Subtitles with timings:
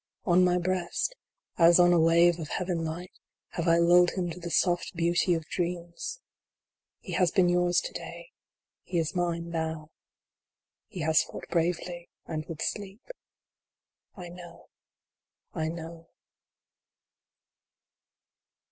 [0.25, 1.15] On my breast,
[1.59, 3.11] as on a wave of heaven light,
[3.49, 6.19] have I lulled him to the soft beauty of dreams.
[7.01, 8.31] He has been yours to day;
[8.81, 9.91] he is mine now.
[10.87, 13.11] He has fought bravely, and would sleep.
[14.15, 14.69] 1 know,
[15.53, 16.07] I know.